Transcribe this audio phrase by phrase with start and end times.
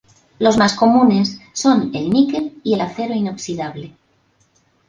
[0.39, 3.95] Los más comunes son el níquel y el acero inoxidable.